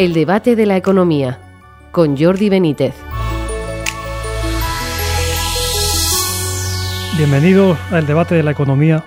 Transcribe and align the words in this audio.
El 0.00 0.14
debate 0.14 0.56
de 0.56 0.64
la 0.64 0.78
economía 0.78 1.38
con 1.92 2.16
Jordi 2.16 2.48
Benítez. 2.48 2.94
Bienvenidos 7.18 7.76
al 7.90 8.06
debate 8.06 8.34
de 8.34 8.42
la 8.42 8.52
economía. 8.52 9.04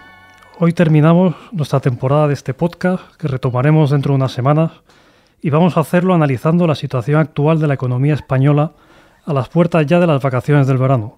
Hoy 0.60 0.71
terminamos 0.71 1.34
nuestra 1.52 1.80
temporada 1.80 2.28
de 2.28 2.36
este 2.36 2.54
podcast 2.54 3.16
que 3.16 3.28
retomaremos 3.28 3.90
dentro 3.90 4.12
de 4.12 4.18
unas 4.18 4.34
semanas 4.34 4.71
y 5.42 5.50
vamos 5.50 5.78
a 5.78 5.80
hacerlo 5.80 6.14
analizando 6.14 6.68
la 6.68 6.76
situación 6.76 7.20
actual 7.20 7.60
de 7.60 7.66
la 7.66 7.73
economía 7.73 8.14
española 8.14 8.73
a 9.25 9.34
las 9.34 9.50
puertas 9.50 9.88
ya 9.88 10.00
de 10.00 10.05
las 10.05 10.21
vacaciones 10.21 10.68
del 10.68 10.78
verano. 10.78 11.18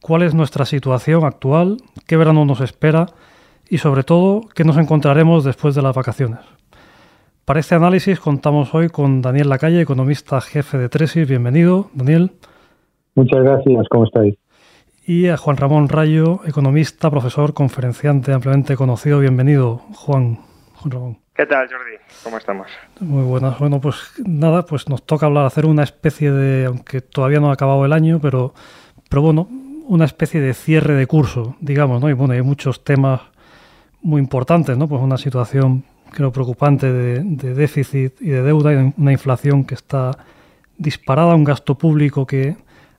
¿Cuál 0.00 0.22
es 0.22 0.34
nuestra 0.34 0.64
situación 0.64 1.24
actual? 1.24 1.78
¿Qué 2.06 2.16
verano 2.16 2.44
nos 2.44 2.60
espera? 2.60 3.06
Y 3.68 3.78
sobre 3.78 4.04
todo, 4.04 4.42
¿qué 4.54 4.62
nos 4.62 4.76
encontraremos 4.76 5.42
después 5.42 5.74
de 5.74 5.82
las 5.82 5.96
vacaciones? 5.96 6.59
Para 7.50 7.58
este 7.58 7.74
análisis 7.74 8.20
contamos 8.20 8.72
hoy 8.76 8.90
con 8.90 9.22
Daniel 9.22 9.48
Lacalle, 9.48 9.80
economista 9.80 10.40
jefe 10.40 10.78
de 10.78 10.88
Tresis. 10.88 11.28
Bienvenido, 11.28 11.90
Daniel. 11.94 12.30
Muchas 13.16 13.42
gracias, 13.42 13.88
¿cómo 13.90 14.04
estáis? 14.04 14.36
Y 15.04 15.26
a 15.26 15.36
Juan 15.36 15.56
Ramón 15.56 15.88
Rayo, 15.88 16.42
economista, 16.46 17.10
profesor, 17.10 17.52
conferenciante 17.52 18.32
ampliamente 18.32 18.76
conocido. 18.76 19.18
Bienvenido, 19.18 19.78
Juan. 19.94 20.38
Juan 20.76 20.90
Ramón. 20.92 21.18
¿Qué 21.34 21.44
tal, 21.44 21.66
Jordi? 21.66 21.96
¿Cómo 22.22 22.38
estamos? 22.38 22.68
Muy 23.00 23.24
buenas. 23.24 23.58
Bueno, 23.58 23.80
pues 23.80 23.96
nada, 24.24 24.64
pues 24.64 24.88
nos 24.88 25.02
toca 25.02 25.26
hablar, 25.26 25.44
hacer 25.44 25.66
una 25.66 25.82
especie 25.82 26.30
de, 26.30 26.66
aunque 26.66 27.00
todavía 27.00 27.40
no 27.40 27.50
ha 27.50 27.54
acabado 27.54 27.84
el 27.84 27.92
año, 27.92 28.20
pero, 28.22 28.54
pero 29.08 29.22
bueno, 29.22 29.48
una 29.88 30.04
especie 30.04 30.40
de 30.40 30.54
cierre 30.54 30.94
de 30.94 31.08
curso, 31.08 31.56
digamos, 31.60 32.00
¿no? 32.00 32.08
Y 32.10 32.12
bueno, 32.12 32.32
hay 32.32 32.42
muchos 32.42 32.84
temas 32.84 33.22
muy 34.02 34.20
importantes, 34.20 34.78
¿no? 34.78 34.86
Pues 34.86 35.02
una 35.02 35.18
situación, 35.18 35.82
creo, 36.10 36.32
preocupante 36.32 36.92
de, 36.92 37.54
déficit 37.54 38.20
y 38.20 38.28
de 38.28 38.42
deuda, 38.42 38.72
y 38.72 38.92
una 38.96 39.12
inflación 39.12 39.64
que 39.64 39.74
está 39.74 40.12
disparada, 40.78 41.34
un 41.34 41.44
gasto 41.44 41.76
público 41.76 42.26
que 42.26 42.56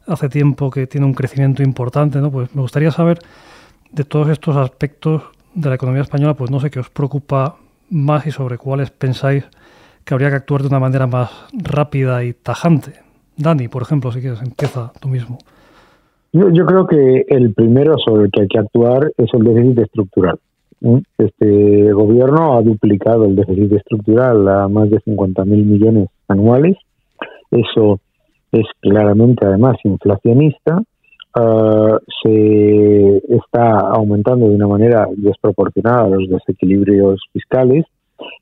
hace 0.08 0.30
tiempo 0.30 0.70
que 0.70 0.88
tiene 0.88 1.06
un 1.06 1.14
crecimiento 1.14 1.64
importante, 1.64 2.20
¿no? 2.20 2.31
Pues 2.31 2.53
me 2.56 2.62
gustaría 2.62 2.92
saber 2.92 3.20
de 3.92 4.03
todos 4.03 4.30
estos 4.30 4.56
aspectos 4.56 5.23
de 5.53 5.70
la 5.70 5.76
economía 5.76 6.02
española, 6.02 6.34
pues 6.34 6.50
no 6.50 6.59
sé 6.59 6.70
qué 6.70 6.80
os 6.80 6.90
preocupa 6.90 7.58
más 7.90 8.26
y 8.26 8.31
sobre 8.31 8.58
cuáles 8.58 8.90
pensáis 8.90 9.46
que 10.03 10.14
habría 10.14 10.30
que 10.30 10.38
actuar 10.38 10.62
de 10.62 10.68
una 10.70 10.80
manera 10.80 11.08
más 11.08 11.30
rápida 11.53 12.23
y 12.23 12.34
tajante. 12.34 12.94
Dani, 13.38 13.68
por 13.68 13.81
ejemplo, 13.81 14.12
si 14.12 14.22
quieres, 14.22 14.42
empieza 14.42 14.92
tú 15.00 15.09
mismo. 15.09 15.38
Yo 16.34 16.66
creo 16.66 16.88
que 16.88 17.25
el 17.28 17.53
primero 17.53 17.98
sobre 17.98 18.25
el 18.25 18.31
que 18.31 18.42
hay 18.42 18.48
que 18.48 18.59
actuar 18.59 19.12
es 19.18 19.30
el 19.34 19.44
déficit 19.44 19.80
estructural. 19.80 20.40
Este 21.18 21.92
gobierno 21.94 22.58
ha 22.58 22.62
duplicado 22.62 23.26
el 23.26 23.36
déficit 23.36 23.74
estructural 23.74 24.48
a 24.48 24.68
más 24.68 24.90
de 24.90 24.98
50.000 24.98 25.46
millones 25.46 26.10
anuales. 26.28 26.76
Eso 27.52 28.00
es 28.52 28.66
claramente 28.80 29.46
además 29.46 29.78
inflacionista. 29.84 30.82
Uh, 31.34 31.98
se 32.24 33.18
está 33.30 33.80
aumentando 33.80 34.50
de 34.50 34.56
una 34.56 34.68
manera 34.68 35.08
desproporcionada 35.16 36.09
los 36.09 36.28
desequilibrios 36.28 37.22
fiscales 37.32 37.86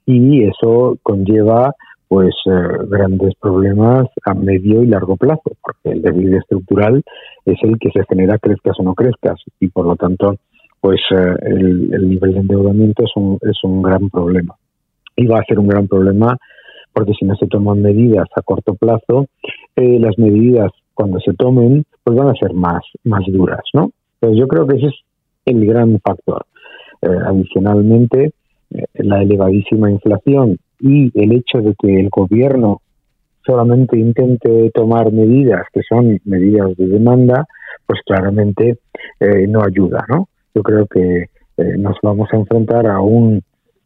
y 0.05 0.43
eso 0.43 0.97
conlleva 1.03 1.75
pues 2.07 2.33
eh, 2.47 2.51
grandes 2.87 3.35
problemas 3.39 4.07
a 4.25 4.33
medio 4.33 4.81
y 4.81 4.87
largo 4.87 5.15
plazo, 5.15 5.51
porque 5.61 5.91
el 5.91 6.01
déficit 6.01 6.33
estructural 6.33 7.03
es 7.45 7.57
el 7.61 7.77
que 7.77 7.91
se 7.91 8.03
genera 8.09 8.39
crezcas 8.39 8.79
o 8.79 8.83
no 8.83 8.95
crezcas 8.95 9.39
y 9.59 9.67
por 9.69 9.85
lo 9.85 9.95
tanto 9.95 10.37
pues 10.81 11.01
eh, 11.11 11.35
el, 11.41 11.93
el, 11.93 12.09
nivel 12.09 12.33
de 12.33 12.39
endeudamiento 12.39 13.03
es 13.03 13.11
un, 13.15 13.37
es 13.41 13.57
un 13.63 13.81
gran 13.81 14.09
problema. 14.09 14.55
Y 15.15 15.25
va 15.25 15.39
a 15.39 15.45
ser 15.45 15.59
un 15.59 15.67
gran 15.67 15.87
problema 15.87 16.37
porque 16.93 17.13
si 17.13 17.25
no 17.25 17.35
se 17.35 17.47
toman 17.47 17.81
medidas 17.81 18.27
a 18.35 18.41
corto 18.41 18.75
plazo, 18.75 19.27
eh, 19.75 19.99
las 19.99 20.17
medidas 20.17 20.71
cuando 20.93 21.19
se 21.19 21.33
tomen 21.33 21.85
pues 22.03 22.17
van 22.17 22.29
a 22.29 22.33
ser 22.33 22.53
más, 22.53 22.81
más 23.03 23.21
duras, 23.27 23.61
¿no? 23.73 23.91
Pues 24.19 24.37
yo 24.37 24.47
creo 24.47 24.67
que 24.67 24.77
ese 24.77 24.87
es 24.87 24.95
el 25.45 25.65
gran 25.65 25.99
factor. 25.99 26.45
Eh, 27.01 27.07
adicionalmente, 27.25 28.31
la 28.93 29.21
elevadísima 29.21 29.89
inflación 29.89 30.57
y 30.79 31.11
el 31.19 31.31
hecho 31.33 31.59
de 31.59 31.73
que 31.75 31.99
el 31.99 32.09
gobierno 32.09 32.81
solamente 33.45 33.97
intente 33.97 34.69
tomar 34.73 35.11
medidas 35.11 35.65
que 35.73 35.81
son 35.87 36.19
medidas 36.25 36.75
de 36.77 36.87
demanda, 36.87 37.45
pues 37.85 38.01
claramente 38.05 38.77
no 39.47 39.63
ayuda, 39.63 40.05
¿no? 40.07 40.27
Yo 40.59 40.63
creo 40.63 40.87
que 40.87 41.29
eh, 41.55 41.77
nos 41.77 41.95
vamos 42.03 42.27
a 42.33 42.35
enfrentar 42.35 42.85
a 42.85 42.99
un 42.99 43.41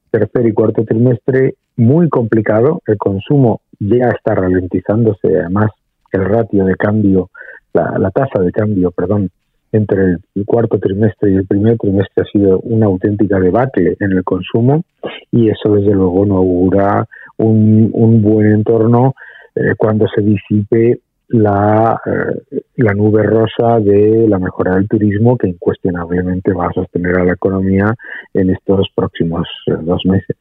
tercer 0.09 0.47
y 0.47 0.53
cuarto 0.53 0.83
trimestre 0.83 1.53
muy 1.77 2.09
complicado. 2.09 2.81
El 2.87 2.97
consumo 2.97 3.61
ya 3.79 4.09
está 4.09 4.33
ralentizándose, 4.33 5.37
además 5.37 5.69
el 6.11 6.25
ratio 6.25 6.65
de 6.65 6.73
cambio, 6.73 7.29
la, 7.73 8.09
tasa 8.09 8.39
de 8.39 8.51
cambio, 8.51 8.89
perdón, 8.89 9.29
entre 9.71 10.17
el 10.33 10.45
cuarto 10.47 10.79
trimestre 10.79 11.29
y 11.29 11.35
el 11.35 11.45
primer 11.45 11.77
trimestre 11.77 12.23
ha 12.23 12.31
sido 12.31 12.59
una 12.61 12.87
auténtica 12.87 13.39
debate 13.39 13.95
en 13.99 14.13
el 14.13 14.23
consumo 14.23 14.83
y 15.31 15.49
eso 15.49 15.75
desde 15.75 15.93
luego 15.93 16.25
no 16.25 16.37
augura 16.37 17.05
un, 17.37 17.91
un 17.93 18.19
buen 18.23 18.51
entorno 18.51 19.13
eh, 19.53 19.75
cuando 19.77 20.07
se 20.07 20.23
disipe 20.23 21.01
la, 21.33 21.99
eh, 22.05 22.61
la 22.75 22.93
nube 22.93 23.23
rosa 23.23 23.79
de 23.79 24.27
la 24.27 24.37
mejora 24.37 24.75
del 24.75 24.87
turismo 24.87 25.35
que 25.35 25.47
incuestionablemente 25.47 26.53
va 26.53 26.67
a 26.67 26.73
sostener 26.73 27.17
a 27.17 27.23
la 27.23 27.33
economía 27.33 27.95
en 28.35 28.51
estos 28.51 28.87
próximos 28.93 29.47
eh, 29.65 29.73
dos 29.81 30.05
meses. 30.05 30.37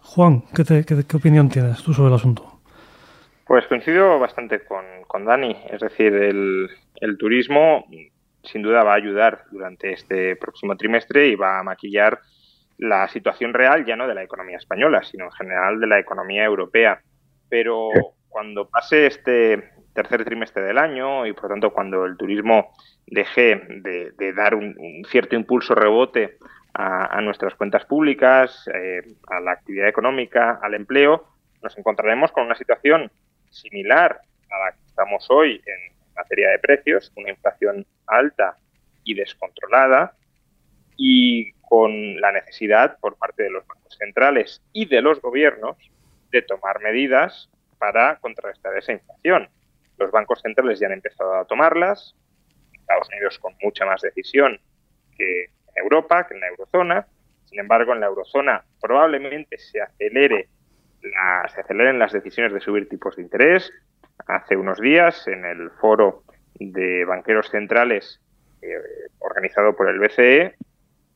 Juan, 0.00 0.42
¿qué, 0.54 0.64
te, 0.64 0.84
qué, 0.84 1.04
¿qué, 1.06 1.16
opinión 1.18 1.50
tienes 1.50 1.82
tú 1.82 1.92
sobre 1.92 2.08
el 2.08 2.14
asunto? 2.14 2.44
Pues 3.46 3.66
coincido 3.66 4.18
bastante 4.18 4.64
con, 4.64 4.84
con 5.06 5.26
Dani, 5.26 5.54
es 5.70 5.80
decir, 5.80 6.14
el, 6.14 6.68
el 6.96 7.18
turismo 7.18 7.84
sin 8.42 8.62
duda 8.62 8.84
va 8.84 8.92
a 8.92 8.96
ayudar 8.96 9.44
durante 9.50 9.92
este 9.92 10.36
próximo 10.36 10.76
trimestre 10.76 11.28
y 11.28 11.34
va 11.34 11.60
a 11.60 11.62
maquillar 11.62 12.20
la 12.78 13.06
situación 13.08 13.52
real 13.52 13.84
ya 13.84 13.96
no 13.96 14.08
de 14.08 14.14
la 14.14 14.22
economía 14.22 14.56
española, 14.56 15.02
sino 15.04 15.26
en 15.26 15.32
general 15.32 15.78
de 15.78 15.86
la 15.86 15.98
economía 15.98 16.44
europea. 16.44 17.02
Pero 17.50 17.90
cuando 18.30 18.66
pase 18.66 19.06
este 19.06 19.72
tercer 19.92 20.24
trimestre 20.24 20.62
del 20.62 20.78
año 20.78 21.26
y 21.26 21.32
por 21.32 21.48
tanto 21.48 21.70
cuando 21.70 22.04
el 22.04 22.16
turismo 22.16 22.72
deje 23.06 23.60
de, 23.82 24.32
dar 24.32 24.54
un, 24.54 24.74
cierto 25.10 25.36
impulso 25.36 25.74
rebote 25.74 26.38
a, 26.74 27.18
a 27.18 27.20
nuestras 27.20 27.54
cuentas 27.54 27.84
públicas, 27.84 28.68
eh, 28.72 29.02
a 29.28 29.40
la 29.40 29.52
actividad 29.52 29.88
económica, 29.88 30.58
al 30.62 30.74
empleo, 30.74 31.26
nos 31.62 31.76
encontraremos 31.76 32.32
con 32.32 32.44
una 32.44 32.54
situación 32.54 33.10
similar 33.50 34.20
a 34.50 34.64
la 34.64 34.72
que 34.72 34.86
estamos 34.86 35.26
hoy 35.30 35.62
en 35.66 35.92
materia 36.14 36.50
de 36.50 36.58
precios, 36.58 37.12
una 37.16 37.30
inflación 37.30 37.86
alta 38.06 38.56
y 39.04 39.14
descontrolada 39.14 40.14
y 40.96 41.52
con 41.62 42.20
la 42.20 42.32
necesidad 42.32 42.98
por 43.00 43.16
parte 43.16 43.44
de 43.44 43.50
los 43.50 43.66
bancos 43.66 43.96
centrales 43.98 44.62
y 44.72 44.86
de 44.86 45.00
los 45.00 45.20
gobiernos 45.20 45.76
de 46.30 46.42
tomar 46.42 46.80
medidas 46.80 47.48
para 47.78 48.18
contrarrestar 48.20 48.76
esa 48.76 48.92
inflación. 48.92 49.48
Los 49.98 50.10
bancos 50.10 50.40
centrales 50.42 50.78
ya 50.80 50.86
han 50.86 50.94
empezado 50.94 51.34
a 51.34 51.44
tomarlas, 51.44 52.14
Estados 52.72 53.08
Unidos 53.08 53.38
con 53.38 53.54
mucha 53.62 53.86
más 53.86 54.02
decisión 54.02 54.60
que 55.16 55.44
en 55.44 55.82
Europa, 55.82 56.26
que 56.26 56.34
en 56.34 56.40
la 56.40 56.48
eurozona. 56.48 57.06
Sin 57.44 57.60
embargo, 57.60 57.92
en 57.92 58.00
la 58.00 58.06
eurozona 58.06 58.64
probablemente 58.80 59.58
se 59.58 59.80
acelere 59.80 60.48
la, 61.02 61.48
se 61.48 61.60
aceleren 61.60 61.98
las 61.98 62.12
decisiones 62.12 62.52
de 62.52 62.60
subir 62.60 62.88
tipos 62.88 63.16
de 63.16 63.22
interés, 63.22 63.70
hace 64.26 64.56
unos 64.56 64.80
días 64.80 65.26
en 65.26 65.44
el 65.44 65.70
foro 65.72 66.22
de 66.54 67.04
banqueros 67.04 67.50
centrales 67.50 68.20
eh, 68.62 68.68
organizado 69.18 69.74
por 69.74 69.88
el 69.88 69.98
BCE, 69.98 70.54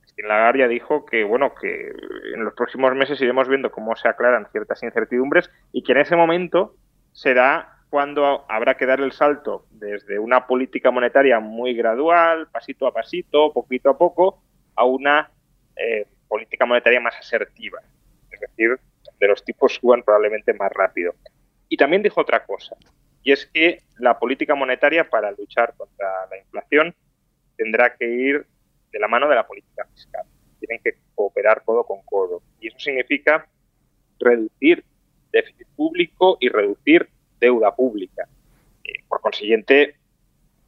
Christine 0.01 0.29
Lagarde 0.29 0.69
dijo 0.69 1.07
que 1.07 1.25
bueno 1.25 1.55
que 1.55 1.93
en 2.34 2.45
los 2.45 2.55
próximos 2.55 2.95
meses 2.95 3.21
iremos 3.21 3.49
viendo 3.49 3.71
cómo 3.71 3.95
se 3.97 4.09
aclaran 4.09 4.49
ciertas 4.51 4.83
incertidumbres 4.83 5.51
y 5.72 5.83
que 5.83 5.93
en 5.93 5.99
ese 5.99 6.17
momento 6.17 6.75
será 7.13 7.76
cuando 7.97 8.45
habrá 8.51 8.77
que 8.77 8.84
dar 8.84 9.01
el 9.01 9.13
salto 9.13 9.65
desde 9.71 10.19
una 10.19 10.47
política 10.47 10.91
monetaria 10.91 11.41
muy 11.41 11.72
gradual, 11.72 12.47
pasito 12.48 12.87
a 12.87 12.93
pasito, 12.93 13.54
poquito 13.54 13.89
a 13.89 13.97
poco, 13.97 14.43
a 14.75 14.84
una 14.84 15.31
eh, 15.75 16.07
política 16.28 16.66
monetaria 16.66 17.01
más 17.01 17.16
asertiva. 17.16 17.81
Es 18.31 18.39
decir, 18.39 18.78
de 19.19 19.28
los 19.28 19.43
tipos 19.43 19.77
suban 19.77 20.03
probablemente 20.03 20.53
más 20.53 20.71
rápido. 20.72 21.15
Y 21.71 21.78
también 21.78 22.03
dijo 22.03 22.21
otra 22.21 22.45
cosa, 22.45 22.77
y 23.22 23.33
es 23.33 23.47
que 23.47 23.84
la 23.98 24.19
política 24.19 24.54
monetaria 24.54 25.09
para 25.09 25.31
luchar 25.31 25.72
contra 25.75 26.27
la 26.31 26.37
inflación 26.37 26.95
tendrá 27.57 27.97
que 27.97 28.10
ir 28.10 28.47
de 28.93 28.98
la 28.98 29.09
mano 29.09 29.27
de 29.27 29.37
la 29.37 29.47
política 29.47 29.87
fiscal. 29.95 30.27
Tienen 30.60 30.83
que 30.84 30.98
cooperar 31.15 31.63
codo 31.65 31.84
con 31.84 32.03
codo. 32.03 32.43
Y 32.60 32.69
eso 32.69 32.78
significa 32.78 33.48
reducir 34.21 34.84
déficit 35.33 35.66
público 35.75 36.37
y 36.41 36.51
reducir 36.51 37.09
deuda 37.41 37.74
pública. 37.74 38.28
Eh, 38.84 39.03
por 39.09 39.21
consiguiente, 39.21 39.97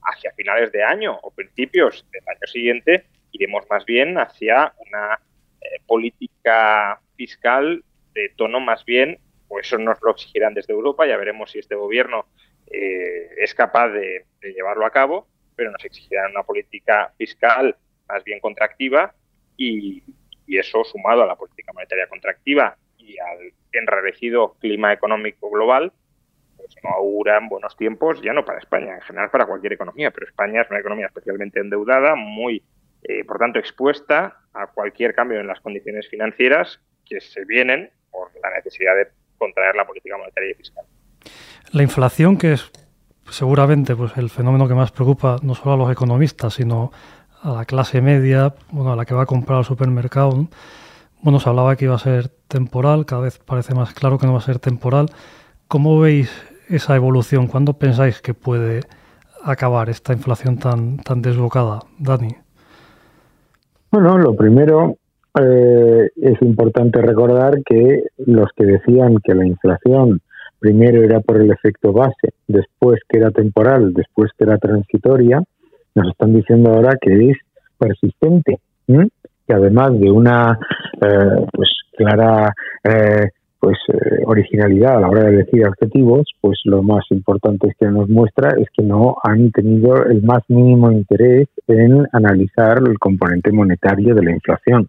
hacia 0.03 0.33
finales 0.33 0.73
de 0.73 0.83
año 0.83 1.19
o 1.23 1.31
principios 1.31 2.07
del 2.13 2.23
año 2.29 2.47
siguiente, 2.47 3.07
iremos 3.33 3.65
más 3.69 3.85
bien 3.85 4.19
hacia 4.19 4.73
una 4.87 5.21
eh, 5.61 5.81
política 5.87 7.01
fiscal 7.17 7.85
de 8.15 8.31
tono 8.37 8.61
más 8.61 8.85
bien 8.85 9.19
pues 9.49 9.67
eso 9.67 9.79
nos 9.79 9.99
lo 10.03 10.13
exigirán 10.13 10.55
desde 10.55 10.75
Europa, 10.75 11.07
ya 11.07 11.17
veremos 11.17 11.51
si 11.51 11.59
este 11.59 11.75
gobierno 11.75 12.27
eh, 12.67 13.31
es 13.39 13.55
capaz 13.55 13.89
de, 13.89 14.27
llevarlo 14.43 14.87
a 14.87 14.91
cabo, 14.91 15.27
pero 15.57 15.71
nos 15.71 15.85
exigirán 15.85 16.31
una 16.31 16.43
política 16.43 17.13
fiscal 17.17 17.75
más 18.09 18.23
bien 18.25 18.41
contractiva 18.41 19.15
y, 19.57 20.03
eso 20.47 20.83
sumado 20.83 21.23
a 21.23 21.27
la 21.27 21.37
política 21.37 21.75
monetaria 21.75 22.07
contractiva 22.07 22.75
y 22.97 23.19
al 23.19 23.53
enrarecido 23.71 24.55
clima 24.59 24.95
económico 24.95 25.51
global, 25.51 25.93
pues 26.59 26.75
no 26.85 26.91
auguran 26.91 27.49
buenos 27.49 27.77
tiempos, 27.77 28.21
ya 28.21 28.33
no 28.33 28.45
para 28.45 28.59
España, 28.59 28.97
en 28.97 29.01
general 29.01 29.31
para 29.31 29.47
cualquier 29.47 29.73
economía, 29.73 30.11
pero 30.11 30.27
España 30.27 30.63
es 30.63 30.71
una 30.71 30.81
economía 30.81 31.07
especialmente 31.07 31.61
endeudada, 31.61 32.15
muy, 32.15 32.63
eh, 33.05 33.25
por 33.25 33.39
tanto, 33.39 33.59
expuesta 33.59 34.41
a 34.53 34.67
cualquier 34.67 35.15
cambio 35.15 35.41
en 35.41 35.47
las 35.47 35.61
condiciones 35.61 36.09
financieras 36.09 36.81
que 37.07 37.21
se 37.21 37.45
vienen 37.45 37.91
por 38.11 38.31
la 38.43 38.51
necesidad 38.51 38.95
de 38.97 39.09
contraer 39.39 39.75
la 39.77 39.87
política 39.87 40.19
monetaria 40.19 40.51
y 40.51 40.55
fiscal. 40.55 40.85
La 41.73 41.83
inflación, 41.83 42.37
que 42.37 42.53
es 42.55 42.71
seguramente 43.31 43.95
pues, 43.95 44.17
el 44.17 44.31
fenómeno 44.31 44.69
que 44.69 44.75
más 44.75 44.91
preocupa 44.91 45.37
no 45.43 45.55
solo 45.55 45.73
a 45.75 45.77
los 45.77 45.93
economistas, 45.93 46.55
sino 46.55 46.93
a 47.43 47.53
la 47.53 47.65
clase 47.65 48.01
media, 48.01 48.55
bueno, 48.71 48.93
a 48.93 48.97
la 48.97 49.05
que 49.05 49.15
va 49.15 49.23
a 49.23 49.27
comprar 49.27 49.59
al 49.59 49.65
supermercado. 49.65 50.49
Bueno, 51.21 51.41
se 51.41 51.49
hablaba 51.49 51.77
que 51.77 51.85
iba 51.85 51.95
a 51.95 51.99
ser 51.99 52.29
temporal, 52.49 53.07
cada 53.07 53.23
vez 53.23 53.39
parece 53.39 53.75
más 53.75 53.93
claro 53.93 54.19
que 54.19 54.27
no 54.27 54.33
va 54.33 54.39
a 54.39 54.43
ser 54.43 54.59
temporal. 54.59 55.11
¿Cómo 55.67 56.01
veis 56.01 56.31
esa 56.69 56.97
evolución? 56.97 57.47
¿Cuándo 57.47 57.75
pensáis 57.75 58.21
que 58.21 58.35
puede 58.35 58.81
acabar 59.45 59.89
esta 59.89 60.13
inflación 60.13 60.59
tan, 60.59 60.99
tan 60.99 61.23
desbocada, 61.23 61.81
Dani? 61.99 62.35
Bueno, 63.91 64.19
lo 64.19 64.35
primero 64.35 64.97
eh, 65.41 66.11
es 66.17 66.43
importante 66.43 67.01
recordar 67.01 67.63
que 67.65 68.05
los 68.27 68.51
que 68.55 68.67
decían 68.67 69.17
que 69.23 69.35
la 69.35 69.47
inflación 69.47 70.21
primero 70.59 71.03
era 71.03 71.21
por 71.21 71.41
el 71.41 71.51
efecto 71.51 71.93
base, 71.93 72.35
después 72.47 73.01
que 73.09 73.19
era 73.19 73.31
temporal, 73.31 73.93
después 73.95 74.31
que 74.37 74.45
era 74.45 74.59
transitoria, 74.59 75.43
nos 75.95 76.09
están 76.09 76.35
diciendo 76.35 76.71
ahora 76.71 76.97
que 77.01 77.31
es 77.31 77.39
persistente, 77.79 78.59
que 78.87 79.55
además 79.55 79.99
de 79.99 80.11
una 80.11 80.59
eh, 81.01 81.47
pues 81.53 81.71
clara 81.97 82.53
eh, 82.85 83.31
pues 83.61 83.77
originalidad 84.25 84.97
a 84.97 85.01
la 85.01 85.09
hora 85.09 85.25
de 85.25 85.35
elegir 85.35 85.67
objetivos, 85.67 86.27
pues 86.41 86.61
lo 86.65 86.83
más 86.83 87.05
importante 87.11 87.75
que 87.79 87.87
nos 87.87 88.09
muestra 88.09 88.51
es 88.59 88.69
que 88.73 88.83
no 88.83 89.17
han 89.23 89.51
tenido 89.51 90.05
el 90.05 90.23
más 90.23 90.43
mínimo 90.49 90.93
interés 90.93 91.49
en 91.67 92.07
analizar 92.13 92.79
el 92.87 92.99
componente 92.99 93.51
monetario 93.51 94.15
de 94.15 94.23
la 94.23 94.33
inflación. 94.33 94.89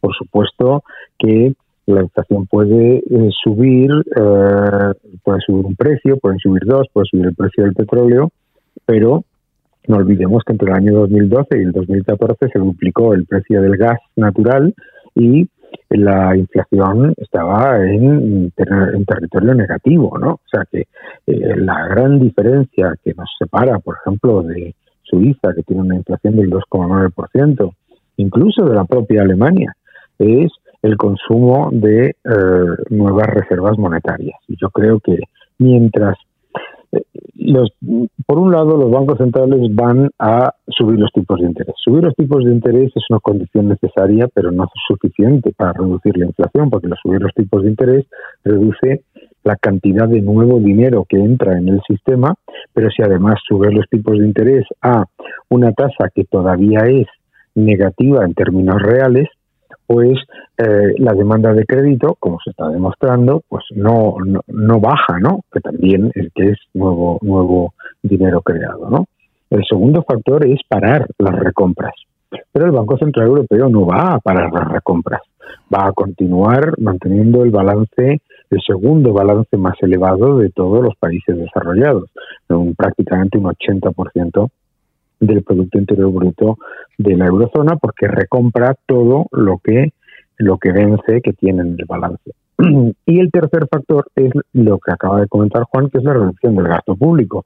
Por 0.00 0.14
supuesto 0.14 0.84
que 1.18 1.54
la 1.86 2.02
inflación 2.02 2.46
puede 2.46 2.98
eh, 2.98 3.30
subir, 3.42 3.90
eh, 4.16 4.92
puede 5.22 5.40
subir 5.40 5.66
un 5.66 5.76
precio, 5.76 6.16
pueden 6.18 6.38
subir 6.38 6.62
dos, 6.64 6.86
puede 6.92 7.06
subir 7.10 7.26
el 7.26 7.34
precio 7.34 7.64
del 7.64 7.74
petróleo, 7.74 8.30
pero 8.86 9.24
no 9.88 9.96
olvidemos 9.96 10.42
que 10.44 10.52
entre 10.52 10.70
el 10.70 10.76
año 10.76 10.92
2012 11.00 11.58
y 11.58 11.62
el 11.62 11.72
2014 11.72 12.48
se 12.52 12.58
duplicó 12.58 13.14
el 13.14 13.26
precio 13.26 13.60
del 13.62 13.76
gas 13.76 13.98
natural 14.16 14.74
y 15.14 15.48
la 15.96 16.36
inflación 16.36 17.14
estaba 17.16 17.84
en, 17.84 18.52
en 18.56 19.04
territorio 19.04 19.54
negativo, 19.54 20.16
¿no? 20.18 20.34
O 20.34 20.48
sea 20.50 20.64
que 20.70 20.86
eh, 21.26 21.56
la 21.56 21.86
gran 21.88 22.20
diferencia 22.20 22.94
que 23.04 23.12
nos 23.14 23.28
separa, 23.38 23.78
por 23.80 23.96
ejemplo, 24.00 24.42
de 24.42 24.74
Suiza, 25.02 25.52
que 25.54 25.62
tiene 25.62 25.82
una 25.82 25.96
inflación 25.96 26.36
del 26.36 26.50
2,9%, 26.50 27.74
incluso 28.18 28.64
de 28.64 28.74
la 28.74 28.84
propia 28.84 29.22
Alemania, 29.22 29.74
es 30.18 30.52
el 30.82 30.96
consumo 30.96 31.70
de 31.72 32.06
eh, 32.08 32.14
nuevas 32.90 33.26
reservas 33.26 33.76
monetarias. 33.76 34.38
Y 34.46 34.56
yo 34.60 34.70
creo 34.70 35.00
que 35.00 35.18
mientras 35.58 36.16
por 38.26 38.38
un 38.38 38.52
lado, 38.52 38.76
los 38.76 38.90
bancos 38.90 39.18
centrales 39.18 39.74
van 39.74 40.10
a 40.18 40.54
subir 40.68 40.98
los 40.98 41.10
tipos 41.12 41.40
de 41.40 41.46
interés. 41.46 41.74
Subir 41.82 42.04
los 42.04 42.14
tipos 42.14 42.44
de 42.44 42.52
interés 42.52 42.92
es 42.94 43.04
una 43.10 43.20
condición 43.20 43.68
necesaria, 43.68 44.28
pero 44.32 44.50
no 44.50 44.64
es 44.64 44.70
suficiente 44.86 45.52
para 45.56 45.72
reducir 45.72 46.16
la 46.16 46.26
inflación, 46.26 46.70
porque 46.70 46.88
subir 47.02 47.20
los 47.20 47.32
tipos 47.34 47.62
de 47.62 47.70
interés 47.70 48.06
reduce 48.44 49.02
la 49.42 49.56
cantidad 49.56 50.06
de 50.06 50.20
nuevo 50.20 50.58
dinero 50.60 51.06
que 51.08 51.16
entra 51.16 51.56
en 51.58 51.68
el 51.68 51.80
sistema, 51.88 52.34
pero 52.74 52.90
si 52.90 53.02
además 53.02 53.36
subes 53.48 53.72
los 53.72 53.88
tipos 53.88 54.18
de 54.18 54.26
interés 54.26 54.66
a 54.82 55.04
una 55.48 55.72
tasa 55.72 56.10
que 56.14 56.24
todavía 56.24 56.80
es 56.80 57.06
negativa 57.54 58.24
en 58.24 58.34
términos 58.34 58.82
reales, 58.82 59.28
pues 59.90 60.20
la 60.98 61.14
demanda 61.14 61.52
de 61.52 61.66
crédito, 61.66 62.14
como 62.20 62.38
se 62.44 62.50
está 62.50 62.68
demostrando, 62.68 63.42
pues 63.48 63.64
no, 63.74 64.14
no, 64.46 64.78
baja, 64.78 65.18
¿no? 65.18 65.40
Que 65.52 65.58
también 65.58 66.12
es 66.14 66.28
que 66.32 66.50
es 66.50 66.58
nuevo, 66.74 67.18
nuevo 67.22 67.74
dinero 68.00 68.40
creado, 68.40 68.88
¿no? 68.88 69.06
El 69.50 69.64
segundo 69.68 70.04
factor 70.04 70.46
es 70.46 70.60
parar 70.68 71.08
las 71.18 71.36
recompras. 71.40 71.94
Pero 72.52 72.66
el 72.66 72.70
Banco 72.70 72.98
Central 72.98 73.26
Europeo 73.26 73.68
no 73.68 73.84
va 73.84 74.14
a 74.14 74.20
parar 74.20 74.52
las 74.52 74.68
recompras, 74.68 75.22
va 75.74 75.88
a 75.88 75.92
continuar 75.92 76.78
manteniendo 76.78 77.42
el 77.42 77.50
balance, 77.50 78.20
el 78.48 78.60
segundo 78.64 79.12
balance 79.12 79.56
más 79.56 79.74
elevado 79.80 80.38
de 80.38 80.50
todos 80.50 80.84
los 80.84 80.94
países 81.00 81.36
desarrollados, 81.36 82.10
un, 82.48 82.76
prácticamente 82.76 83.38
un 83.38 83.46
80% 83.46 84.50
del 85.20 85.42
Producto 85.42 85.78
Interior 85.78 86.10
Bruto 86.10 86.58
de 86.98 87.16
la 87.16 87.26
eurozona 87.26 87.76
porque 87.76 88.08
recompra 88.08 88.74
todo 88.86 89.26
lo 89.30 89.58
que 89.58 89.92
lo 90.38 90.56
que 90.56 90.72
vence 90.72 91.20
que 91.20 91.34
tiene 91.34 91.62
en 91.62 91.76
el 91.78 91.84
balance. 91.86 92.32
Y 93.06 93.20
el 93.20 93.30
tercer 93.30 93.68
factor 93.70 94.06
es 94.16 94.32
lo 94.54 94.78
que 94.78 94.92
acaba 94.92 95.20
de 95.20 95.28
comentar 95.28 95.64
Juan, 95.64 95.90
que 95.90 95.98
es 95.98 96.04
la 96.04 96.14
reducción 96.14 96.56
del 96.56 96.68
gasto 96.68 96.96
público. 96.96 97.44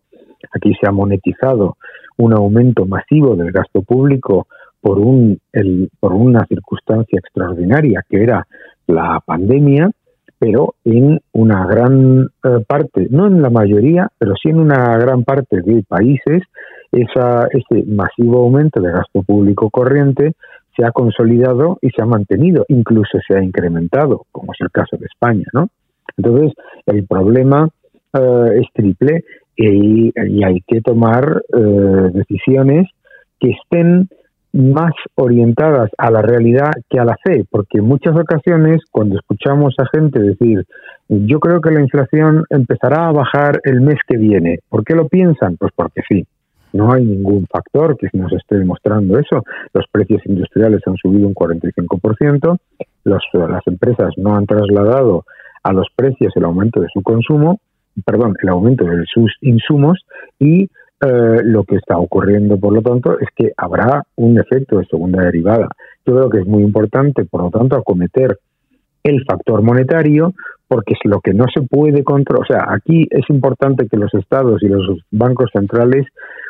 Aquí 0.53 0.73
se 0.81 0.89
ha 0.89 0.93
monetizado 0.93 1.77
un 2.17 2.33
aumento 2.33 2.87
masivo 2.87 3.35
del 3.35 3.51
gasto 3.51 3.83
público 3.83 4.47
por 4.81 4.99
un 4.99 5.41
el, 5.53 5.91
por 5.99 6.13
una 6.13 6.47
circunstancia 6.47 7.19
extraordinaria 7.19 8.05
que 8.09 8.23
era 8.23 8.47
la 8.87 9.21
pandemia, 9.25 9.91
pero 10.39 10.75
en 10.85 11.21
una 11.33 11.67
gran 11.67 12.29
eh, 12.45 12.65
parte, 12.67 13.09
no 13.11 13.27
en 13.27 13.43
la 13.43 13.51
mayoría, 13.51 14.09
pero 14.19 14.35
sí 14.41 14.51
en 14.51 14.59
una 14.59 14.97
gran 14.99 15.25
parte 15.25 15.63
de 15.63 15.83
países 15.83 16.43
esa, 16.93 17.49
ese 17.51 17.85
masivo 17.87 18.43
aumento 18.43 18.81
de 18.81 18.93
gasto 18.93 19.23
público 19.23 19.71
corriente 19.71 20.35
se 20.77 20.85
ha 20.85 20.91
consolidado 20.91 21.79
y 21.81 21.91
se 21.91 22.03
ha 22.03 22.07
mantenido, 22.07 22.65
incluso 22.69 23.19
se 23.27 23.37
ha 23.37 23.43
incrementado, 23.43 24.27
como 24.33 24.53
es 24.53 24.61
el 24.61 24.71
caso 24.71 24.97
de 24.97 25.07
España, 25.07 25.47
¿no? 25.53 25.69
Entonces, 26.17 26.53
el 26.87 27.07
problema 27.07 27.69
eh, 28.13 28.61
es 28.61 28.67
triple 28.73 29.25
y, 29.57 30.13
hay 30.45 30.61
que 30.67 30.81
tomar 30.81 31.43
eh, 31.53 32.11
decisiones 32.13 32.89
que 33.39 33.51
estén 33.51 34.09
más 34.55 34.93
orientadas 35.17 35.91
a 35.99 36.13
la 36.13 36.23
realidad 36.23 36.71
que 36.89 37.01
a 37.01 37.05
la 37.05 37.17
fe, 37.25 37.45
porque 37.51 37.79
en 37.79 37.87
muchas 37.87 38.17
ocasiones 38.17 38.83
cuando 38.89 39.17
escuchamos 39.17 39.75
a 39.79 39.87
gente 39.93 40.21
decir, 40.21 40.65
yo 41.09 41.41
creo 41.41 41.61
que 41.61 41.73
la 41.73 41.81
inflación 41.81 42.45
empezará 42.51 43.09
a 43.09 43.13
bajar 43.13 43.61
el 43.65 43.81
mes 43.81 43.99
que 44.07 44.17
viene, 44.17 44.61
¿por 44.69 44.85
qué 44.85 44.95
lo 44.95 45.09
piensan? 45.09 45.57
Pues 45.57 45.73
porque 45.75 46.03
sí. 46.09 46.25
No 46.73 46.93
hay 46.93 47.05
ningún 47.05 47.47
factor 47.47 47.97
que 47.97 48.09
nos 48.15 48.33
esté 48.33 48.59
demostrando 48.59 49.17
eso. 49.17 49.45
Los 49.73 49.87
precios 49.93 50.21
industriales 50.27 50.81
han 50.87 50.97
subido 50.97 51.29
un 51.29 51.35
45%, 51.35 52.59
los, 53.05 53.23
las 53.33 53.67
empresas 53.67 54.13
no 54.17 54.35
han 54.35 54.47
trasladado 54.47 55.25
a 55.63 55.73
los 55.73 55.87
precios 55.95 56.33
el 56.37 56.45
aumento 56.45 56.81
de 56.81 56.89
su 56.93 57.03
consumo, 57.03 57.61
perdón, 58.05 58.35
el 58.43 58.49
aumento 58.49 58.85
de 58.85 59.05
sus 59.07 59.33
insumos 59.41 60.05
y 60.39 60.69
eh, 61.05 61.43
lo 61.45 61.65
que 61.65 61.77
está 61.77 61.99
ocurriendo, 61.99 62.59
por 62.59 62.73
lo 62.73 62.81
tanto, 62.81 63.19
es 63.19 63.29
que 63.37 63.53
habrá 63.57 64.05
un 64.17 64.39
efecto 64.39 64.79
de 64.79 64.87
segunda 64.87 65.23
derivada. 65.23 65.69
Yo 66.07 66.15
creo 66.15 66.31
que 66.31 66.39
es 66.39 66.47
muy 66.47 66.63
importante, 66.63 67.25
por 67.25 67.43
lo 67.43 67.51
tanto, 67.51 67.77
acometer 67.77 68.39
el 69.03 69.23
factor 69.25 69.61
monetario, 69.61 70.33
porque 70.67 70.95
es 70.95 71.01
lo 71.05 71.21
que 71.21 71.35
no 71.35 71.45
se 71.53 71.61
puede 71.63 72.03
controlar. 72.05 72.43
O 72.43 72.47
sea, 72.47 72.67
aquí 72.75 73.07
es 73.11 73.29
importante 73.29 73.87
que 73.87 73.99
los 73.99 74.13
estados 74.15 74.63
y 74.63 74.69
los 74.69 74.87
bancos 75.11 75.51
centrales 75.53 76.07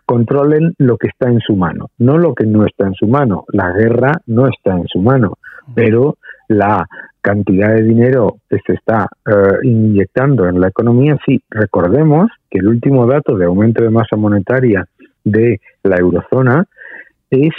controlen 0.06 0.74
lo 0.78 0.98
que 0.98 1.08
está 1.08 1.28
en 1.28 1.40
su 1.40 1.56
mano, 1.56 1.88
no 1.98 2.18
lo 2.18 2.34
que 2.34 2.46
no 2.46 2.64
está 2.64 2.86
en 2.86 2.94
su 2.94 3.08
mano. 3.08 3.44
La 3.48 3.72
guerra 3.72 4.12
no 4.26 4.46
está 4.46 4.76
en 4.76 4.86
su 4.86 5.00
mano, 5.00 5.38
pero 5.74 6.16
la 6.48 6.86
cantidad 7.24 7.74
de 7.74 7.82
dinero 7.82 8.36
que 8.50 8.58
se 8.66 8.74
está 8.74 9.08
eh, 9.26 9.32
inyectando 9.62 10.46
en 10.46 10.60
la 10.60 10.68
economía, 10.68 11.16
sí, 11.24 11.40
recordemos 11.48 12.30
que 12.50 12.58
el 12.58 12.68
último 12.68 13.06
dato 13.06 13.38
de 13.38 13.46
aumento 13.46 13.82
de 13.82 13.88
masa 13.88 14.16
monetaria 14.16 14.86
de 15.24 15.58
la 15.82 15.96
eurozona 15.96 16.66
es 17.30 17.54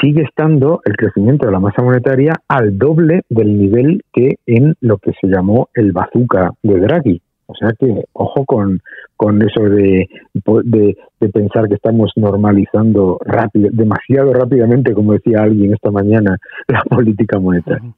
sigue 0.00 0.22
estando 0.22 0.82
el 0.84 0.94
crecimiento 0.94 1.46
de 1.46 1.52
la 1.52 1.58
masa 1.58 1.82
monetaria 1.82 2.34
al 2.48 2.76
doble 2.76 3.22
del 3.30 3.58
nivel 3.58 4.02
que 4.12 4.36
en 4.44 4.74
lo 4.80 4.98
que 4.98 5.12
se 5.18 5.26
llamó 5.26 5.70
el 5.72 5.92
bazooka 5.92 6.52
de 6.62 6.78
Draghi. 6.78 7.22
O 7.46 7.54
sea 7.54 7.70
que, 7.78 8.04
ojo 8.12 8.44
con, 8.44 8.78
con 9.16 9.40
eso 9.40 9.62
de, 9.62 10.06
de, 10.34 11.28
pensar 11.32 11.66
que 11.66 11.76
estamos 11.76 12.12
normalizando 12.16 13.18
rápido, 13.24 13.70
demasiado 13.72 14.34
rápidamente, 14.34 14.92
como 14.92 15.14
decía 15.14 15.44
alguien 15.44 15.72
esta 15.72 15.90
mañana, 15.90 16.36
la 16.68 16.82
política 16.82 17.38
monetaria. 17.38 17.90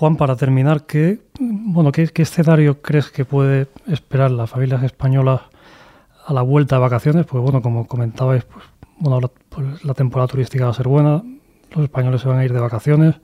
Juan, 0.00 0.16
para 0.16 0.34
terminar, 0.34 0.86
¿qué, 0.86 1.20
bueno, 1.38 1.92
¿qué, 1.92 2.10
escenario 2.14 2.80
crees 2.80 3.10
que 3.10 3.26
puede 3.26 3.66
esperar 3.86 4.30
las 4.30 4.48
familias 4.48 4.82
españolas 4.82 5.42
a 6.24 6.32
la 6.32 6.40
vuelta 6.40 6.76
de 6.76 6.80
vacaciones? 6.80 7.26
Pues 7.26 7.42
bueno, 7.42 7.60
como 7.60 7.86
comentabais, 7.86 8.44
pues, 8.44 8.64
bueno, 8.98 9.20
la, 9.20 9.28
pues, 9.28 9.84
la 9.84 9.92
temporada 9.92 10.26
turística 10.26 10.64
va 10.64 10.70
a 10.70 10.74
ser 10.74 10.88
buena, 10.88 11.22
los 11.72 11.84
españoles 11.84 12.22
se 12.22 12.28
van 12.28 12.38
a 12.38 12.44
ir 12.46 12.54
de 12.54 12.60
vacaciones 12.60 13.16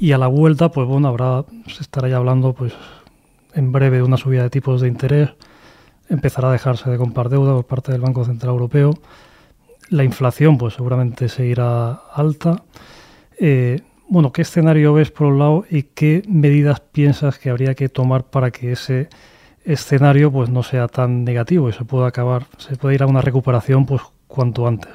y 0.00 0.10
a 0.10 0.18
la 0.18 0.26
vuelta, 0.26 0.72
pues 0.72 0.88
bueno, 0.88 1.06
habrá, 1.06 1.44
se 1.68 1.82
estará 1.84 2.08
ya 2.08 2.16
hablando 2.16 2.52
pues 2.52 2.72
en 3.54 3.70
breve 3.70 3.98
de 3.98 4.02
una 4.02 4.16
subida 4.16 4.42
de 4.42 4.50
tipos 4.50 4.80
de 4.80 4.88
interés, 4.88 5.30
empezará 6.08 6.48
a 6.48 6.52
dejarse 6.52 6.90
de 6.90 6.98
comprar 6.98 7.28
deuda 7.28 7.52
por 7.52 7.66
parte 7.66 7.92
del 7.92 8.00
Banco 8.00 8.24
Central 8.24 8.50
Europeo, 8.50 8.92
la 9.88 10.02
inflación 10.02 10.58
pues 10.58 10.74
seguramente 10.74 11.28
seguirá 11.28 11.92
alta. 12.12 12.64
Eh, 13.38 13.82
bueno, 14.12 14.30
¿qué 14.30 14.42
escenario 14.42 14.92
ves 14.92 15.10
por 15.10 15.28
un 15.28 15.38
lado 15.38 15.64
y 15.70 15.84
qué 15.84 16.22
medidas 16.28 16.80
piensas 16.80 17.38
que 17.38 17.48
habría 17.48 17.74
que 17.74 17.88
tomar 17.88 18.24
para 18.24 18.50
que 18.50 18.72
ese 18.72 19.08
escenario 19.64 20.30
pues 20.30 20.50
no 20.50 20.62
sea 20.62 20.86
tan 20.86 21.24
negativo 21.24 21.70
y 21.70 21.72
se 21.72 21.86
pueda 21.86 22.08
acabar, 22.08 22.42
se 22.58 22.76
pueda 22.76 22.94
ir 22.94 23.02
a 23.02 23.06
una 23.06 23.22
recuperación 23.22 23.86
pues 23.86 24.02
cuanto 24.26 24.66
antes? 24.66 24.92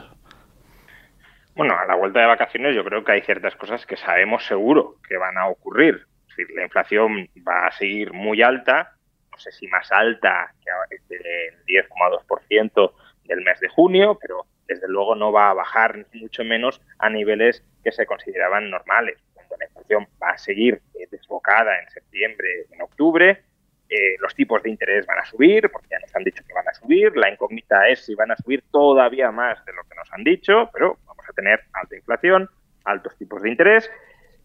Bueno, 1.56 1.76
a 1.76 1.88
la 1.88 1.96
vuelta 1.96 2.20
de 2.20 2.28
vacaciones 2.28 2.76
yo 2.76 2.84
creo 2.84 3.04
que 3.04 3.14
hay 3.14 3.22
ciertas 3.22 3.56
cosas 3.56 3.84
que 3.88 3.98
sabemos 3.98 4.46
seguro 4.46 4.98
que 5.10 5.18
van 5.18 5.36
a 5.40 5.48
ocurrir. 5.48 6.06
Es 6.30 6.38
decir, 6.38 6.56
la 6.56 6.66
inflación 6.66 7.28
va 7.38 7.66
a 7.66 7.72
seguir 7.72 8.14
muy 8.14 8.44
alta, 8.44 8.92
no 9.32 9.40
sé 9.40 9.52
si 9.52 9.66
más 9.66 9.92
alta 9.92 10.54
que 10.64 11.16
el 11.16 11.66
10,2% 11.66 12.92
del 13.24 13.42
mes 13.42 13.60
de 13.62 13.70
junio, 13.70 14.16
pero 14.22 14.46
desde 14.68 14.88
luego 14.88 15.16
no 15.16 15.32
va 15.32 15.50
a 15.50 15.54
bajar 15.54 16.06
mucho 16.14 16.44
menos 16.44 16.82
a 17.00 17.10
niveles 17.10 17.64
que 17.84 17.92
se 17.92 18.06
consideraban 18.06 18.70
normales. 18.70 19.20
Cuando 19.34 19.56
la 19.58 19.66
inflación 19.66 20.08
va 20.22 20.32
a 20.32 20.38
seguir 20.38 20.82
eh, 20.96 21.08
desbocada 21.10 21.80
en 21.80 21.90
septiembre, 21.90 22.66
en 22.72 22.82
octubre, 22.82 23.44
eh, 23.90 24.16
los 24.20 24.36
tipos 24.36 24.62
de 24.64 24.70
interés 24.70 25.06
van 25.06 25.20
a 25.20 25.26
subir, 25.26 25.70
porque 25.72 25.88
ya 25.92 26.00
nos 26.00 26.14
han 26.14 26.24
dicho 26.24 26.44
que 26.46 26.54
van 26.54 26.68
a 26.68 26.74
subir. 26.74 27.16
La 27.16 27.30
incógnita 27.30 27.88
es 27.88 28.06
si 28.06 28.16
van 28.16 28.32
a 28.32 28.36
subir 28.36 28.64
todavía 28.72 29.32
más 29.32 29.64
de 29.66 29.74
lo 29.74 29.84
que 29.84 29.96
nos 29.96 30.12
han 30.12 30.24
dicho, 30.24 30.70
pero 30.74 30.98
vamos 31.06 31.26
a 31.30 31.34
tener 31.34 31.62
alta 31.74 31.96
inflación, 31.96 32.50
altos 32.84 33.18
tipos 33.18 33.42
de 33.42 33.50
interés 33.50 33.90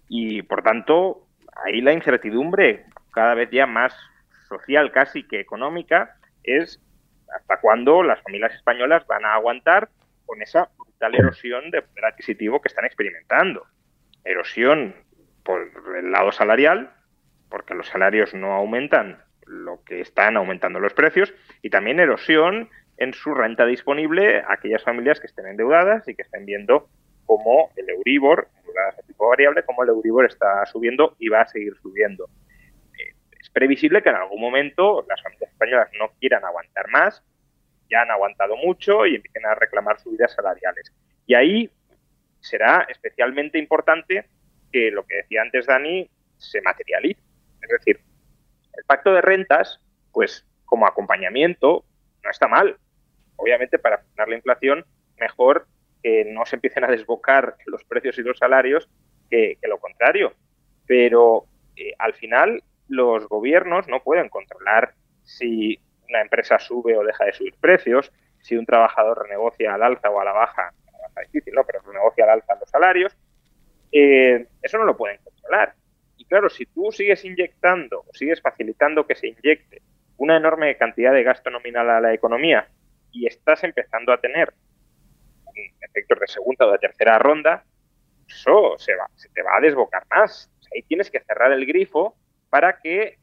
y, 0.08 0.42
por 0.42 0.62
tanto, 0.62 1.26
ahí 1.64 1.80
la 1.80 1.92
incertidumbre 1.92 2.84
cada 3.12 3.34
vez 3.34 3.50
ya 3.50 3.66
más 3.66 3.94
social 4.48 4.92
casi 4.92 5.26
que 5.26 5.40
económica 5.40 6.16
es 6.44 6.80
hasta 7.34 7.58
cuándo 7.60 8.02
las 8.02 8.20
familias 8.22 8.54
españolas 8.54 9.06
van 9.06 9.24
a 9.24 9.34
aguantar 9.34 9.88
con 10.32 10.40
esa 10.40 10.70
brutal 10.78 11.14
erosión 11.14 11.70
de 11.70 11.82
poder 11.82 12.06
adquisitivo 12.06 12.62
que 12.62 12.68
están 12.68 12.86
experimentando. 12.86 13.66
Erosión 14.24 14.94
por 15.42 15.70
el 15.94 16.10
lado 16.10 16.32
salarial, 16.32 16.90
porque 17.50 17.74
los 17.74 17.88
salarios 17.88 18.32
no 18.32 18.54
aumentan 18.54 19.22
lo 19.44 19.84
que 19.84 20.00
están 20.00 20.38
aumentando 20.38 20.80
los 20.80 20.94
precios, 20.94 21.34
y 21.60 21.68
también 21.68 22.00
erosión 22.00 22.70
en 22.96 23.12
su 23.12 23.34
renta 23.34 23.66
disponible 23.66 24.40
a 24.40 24.54
aquellas 24.54 24.82
familias 24.82 25.20
que 25.20 25.26
estén 25.26 25.46
endeudadas 25.48 26.08
y 26.08 26.14
que 26.14 26.22
estén 26.22 26.46
viendo 26.46 26.88
cómo 27.26 27.68
el 27.76 27.90
Euribor, 27.90 28.48
endeudadas 28.60 29.06
tipo 29.06 29.28
variable, 29.28 29.64
cómo 29.64 29.82
el 29.82 29.90
Euribor 29.90 30.24
está 30.24 30.64
subiendo 30.64 31.14
y 31.18 31.28
va 31.28 31.42
a 31.42 31.46
seguir 31.46 31.74
subiendo. 31.82 32.30
Eh, 32.98 33.12
es 33.38 33.50
previsible 33.50 34.02
que 34.02 34.08
en 34.08 34.16
algún 34.16 34.40
momento 34.40 35.04
las 35.06 35.22
familias 35.22 35.50
españolas 35.50 35.90
no 35.98 36.08
quieran 36.18 36.42
aguantar 36.42 36.88
más, 36.88 37.22
ya 37.92 38.02
han 38.02 38.10
aguantado 38.10 38.56
mucho 38.56 39.06
y 39.06 39.16
empiecen 39.16 39.44
a 39.46 39.54
reclamar 39.54 40.00
subidas 40.00 40.32
salariales. 40.32 40.90
Y 41.26 41.34
ahí 41.34 41.70
será 42.40 42.86
especialmente 42.88 43.58
importante 43.58 44.24
que 44.72 44.90
lo 44.90 45.04
que 45.04 45.16
decía 45.16 45.42
antes 45.42 45.66
Dani 45.66 46.08
se 46.38 46.62
materialice. 46.62 47.20
Es 47.60 47.68
decir, 47.68 48.00
el 48.72 48.84
pacto 48.84 49.12
de 49.12 49.20
rentas, 49.20 49.78
pues 50.10 50.46
como 50.64 50.86
acompañamiento, 50.86 51.84
no 52.24 52.30
está 52.30 52.48
mal. 52.48 52.76
Obviamente, 53.36 53.78
para 53.78 53.98
frenar 53.98 54.28
la 54.28 54.36
inflación, 54.36 54.84
mejor 55.18 55.66
que 56.02 56.24
no 56.24 56.46
se 56.46 56.56
empiecen 56.56 56.84
a 56.84 56.88
desbocar 56.88 57.56
los 57.66 57.84
precios 57.84 58.18
y 58.18 58.22
los 58.22 58.38
salarios 58.38 58.88
que, 59.30 59.58
lo 59.62 59.78
contrario. 59.78 60.32
Pero 60.86 61.44
eh, 61.76 61.92
al 61.98 62.14
final, 62.14 62.62
los 62.88 63.28
gobiernos 63.28 63.86
no 63.86 64.02
pueden 64.02 64.30
controlar 64.30 64.94
si 65.22 65.78
una 66.08 66.20
empresa 66.20 66.58
sube 66.58 66.96
o 66.96 67.04
deja 67.04 67.24
de 67.24 67.32
subir 67.32 67.54
precios, 67.60 68.12
si 68.40 68.56
un 68.56 68.66
trabajador 68.66 69.22
renegocia 69.22 69.74
al 69.74 69.82
alza 69.82 70.10
o 70.10 70.20
a 70.20 70.24
la 70.24 70.32
baja, 70.32 70.72
a 71.14 71.20
difícil, 71.20 71.54
¿no? 71.54 71.64
Pero 71.64 71.80
renegocia 71.80 72.24
al 72.24 72.30
alza 72.30 72.56
los 72.58 72.68
salarios, 72.68 73.16
eh, 73.92 74.46
eso 74.62 74.78
no 74.78 74.84
lo 74.84 74.96
pueden 74.96 75.18
controlar. 75.18 75.74
Y 76.16 76.24
claro, 76.24 76.48
si 76.48 76.66
tú 76.66 76.90
sigues 76.90 77.24
inyectando 77.24 78.00
o 78.00 78.14
sigues 78.14 78.40
facilitando 78.40 79.06
que 79.06 79.14
se 79.14 79.28
inyecte 79.28 79.82
una 80.16 80.36
enorme 80.36 80.76
cantidad 80.76 81.12
de 81.12 81.22
gasto 81.22 81.50
nominal 81.50 81.90
a 81.90 82.00
la 82.00 82.14
economía 82.14 82.68
y 83.10 83.26
estás 83.26 83.64
empezando 83.64 84.12
a 84.12 84.20
tener 84.20 84.52
efectos 85.80 86.20
de 86.20 86.26
segunda 86.26 86.66
o 86.66 86.72
de 86.72 86.78
tercera 86.78 87.18
ronda, 87.18 87.64
eso 88.26 88.76
se, 88.78 88.94
va, 88.94 89.06
se 89.14 89.28
te 89.30 89.42
va 89.42 89.56
a 89.56 89.60
desbocar 89.60 90.04
más. 90.10 90.50
ahí 90.74 90.82
tienes 90.82 91.10
que 91.10 91.20
cerrar 91.20 91.52
el 91.52 91.66
grifo 91.66 92.16
para 92.48 92.78
que 92.78 93.18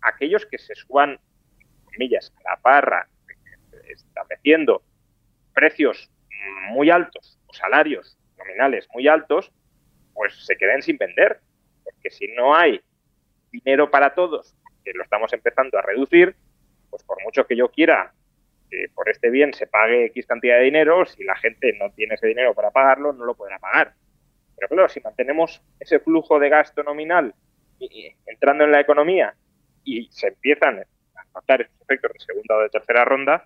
aquellos 0.00 0.46
que 0.46 0.58
se 0.58 0.74
suban, 0.74 1.18
comillas, 1.92 2.32
a 2.44 2.50
la 2.50 2.56
parra, 2.56 3.08
estableciendo 3.88 4.82
precios 5.54 6.10
muy 6.70 6.90
altos 6.90 7.38
o 7.46 7.52
salarios 7.52 8.16
nominales 8.36 8.88
muy 8.94 9.08
altos, 9.08 9.52
pues 10.14 10.34
se 10.46 10.56
queden 10.56 10.82
sin 10.82 10.96
vender 10.96 11.40
porque 11.84 12.10
si 12.10 12.28
no 12.28 12.54
hay 12.54 12.80
dinero 13.50 13.90
para 13.90 14.14
todos, 14.14 14.54
que 14.84 14.92
lo 14.92 15.02
estamos 15.02 15.32
empezando 15.32 15.78
a 15.78 15.82
reducir, 15.82 16.36
pues 16.90 17.02
por 17.02 17.22
mucho 17.22 17.46
que 17.46 17.56
yo 17.56 17.70
quiera 17.70 18.12
que 18.70 18.86
por 18.94 19.08
este 19.08 19.30
bien 19.30 19.54
se 19.54 19.66
pague 19.66 20.06
X 20.06 20.26
cantidad 20.26 20.58
de 20.58 20.64
dinero, 20.64 21.06
si 21.06 21.24
la 21.24 21.36
gente 21.36 21.72
no 21.78 21.90
tiene 21.92 22.14
ese 22.14 22.26
dinero 22.26 22.54
para 22.54 22.70
pagarlo, 22.70 23.12
no 23.12 23.24
lo 23.24 23.34
podrá 23.34 23.58
pagar. 23.58 23.94
Pero 24.56 24.68
claro, 24.68 24.88
si 24.88 25.00
mantenemos 25.00 25.62
ese 25.80 26.00
flujo 26.00 26.38
de 26.38 26.48
gasto 26.48 26.82
nominal 26.82 27.34
entrando 28.26 28.64
en 28.64 28.72
la 28.72 28.80
economía 28.80 29.34
y 29.84 30.08
se 30.10 30.28
empiezan 30.28 30.84
a 31.38 31.40
notar 31.40 31.62
esos 31.62 31.80
efectos 31.80 32.12
de 32.12 32.20
segunda 32.20 32.56
o 32.56 32.60
de 32.60 32.68
tercera 32.68 33.04
ronda, 33.04 33.44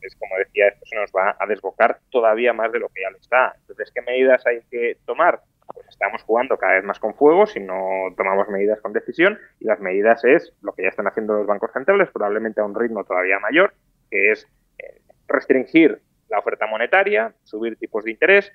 es 0.00 0.14
como 0.16 0.36
decía, 0.36 0.68
esto 0.68 0.86
se 0.86 0.96
nos 0.96 1.10
va 1.10 1.36
a 1.38 1.46
desbocar 1.46 1.98
todavía 2.10 2.52
más 2.52 2.70
de 2.72 2.78
lo 2.78 2.88
que 2.88 3.02
ya 3.02 3.10
lo 3.10 3.18
está. 3.18 3.54
Entonces, 3.60 3.90
¿qué 3.94 4.02
medidas 4.02 4.46
hay 4.46 4.60
que 4.70 4.98
tomar? 5.04 5.40
pues 5.74 5.88
estamos 5.88 6.22
jugando 6.22 6.56
cada 6.56 6.74
vez 6.74 6.84
más 6.84 6.98
con 6.98 7.14
fuego 7.14 7.46
si 7.46 7.60
no 7.60 8.14
tomamos 8.16 8.48
medidas 8.48 8.80
con 8.80 8.92
decisión 8.92 9.38
y 9.60 9.64
las 9.64 9.80
medidas 9.80 10.24
es 10.24 10.52
lo 10.62 10.72
que 10.72 10.82
ya 10.82 10.88
están 10.88 11.06
haciendo 11.06 11.34
los 11.34 11.46
bancos 11.46 11.72
centrales, 11.72 12.08
probablemente 12.10 12.60
a 12.60 12.64
un 12.64 12.74
ritmo 12.74 13.04
todavía 13.04 13.38
mayor, 13.40 13.74
que 14.10 14.30
es 14.30 14.46
eh, 14.78 15.00
restringir 15.26 16.00
la 16.28 16.38
oferta 16.38 16.66
monetaria, 16.66 17.34
subir 17.44 17.76
tipos 17.76 18.04
de 18.04 18.12
interés, 18.12 18.52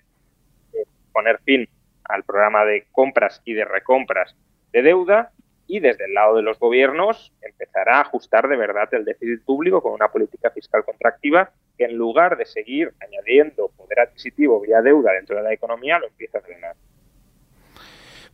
eh, 0.74 0.86
poner 1.12 1.40
fin 1.42 1.68
al 2.06 2.24
programa 2.24 2.66
de 2.66 2.88
compras 2.92 3.42
y 3.46 3.54
de 3.54 3.66
recompras 3.66 4.36
de 4.72 4.82
deuda 4.82 5.32
y 5.72 5.80
desde 5.80 6.04
el 6.04 6.14
lado 6.14 6.36
de 6.36 6.42
los 6.42 6.60
gobiernos 6.60 7.32
empezar 7.42 7.88
a 7.88 8.02
ajustar 8.02 8.50
de 8.50 8.58
verdad 8.58 8.90
el 8.92 9.06
déficit 9.06 9.42
público 9.46 9.82
con 9.82 9.94
una 9.94 10.10
política 10.10 10.50
fiscal 10.50 10.84
contractiva 10.84 11.50
que 11.78 11.86
en 11.86 11.96
lugar 11.96 12.36
de 12.36 12.46
seguir 12.46 12.92
añadiendo 13.00 13.70
poder 13.78 14.02
adquisitivo 14.02 14.60
vía 14.60 14.82
deuda 14.82 15.14
dentro 15.14 15.38
de 15.38 15.44
la 15.44 15.54
economía 15.54 15.98
lo 15.98 16.08
empieza 16.08 16.40
a 16.40 16.42
drenar. 16.42 16.76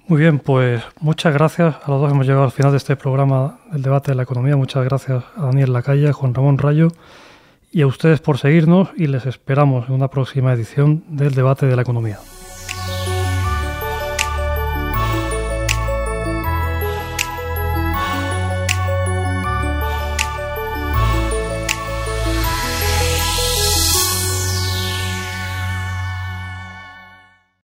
Muy 0.08 0.20
bien, 0.20 0.40
pues 0.40 0.82
muchas 1.00 1.32
gracias 1.32 1.76
a 1.76 1.92
los 1.92 2.02
dos. 2.02 2.12
Hemos 2.12 2.26
llegado 2.26 2.46
al 2.46 2.52
final 2.52 2.72
de 2.72 2.78
este 2.78 2.96
programa 2.96 3.60
del 3.72 3.84
debate 3.84 4.12
de 4.12 4.16
la 4.16 4.24
economía. 4.24 4.56
Muchas 4.56 4.84
gracias 4.84 5.24
a 5.36 5.46
Daniel 5.46 5.74
Lacaya, 5.74 6.14
Juan 6.14 6.34
Ramón 6.34 6.58
Rayo 6.58 6.88
y 7.72 7.84
a 7.84 7.88
ustedes 7.88 8.20
por 8.20 8.40
seguirnos 8.40 8.90
y 8.96 9.06
les 9.06 9.28
esperamos 9.28 9.90
en 9.90 9.94
una 9.94 10.08
próxima 10.08 10.54
edición 10.54 11.04
del 11.16 11.36
debate 11.36 11.68
de 11.68 11.76
la 11.76 11.84
economía. 11.84 12.18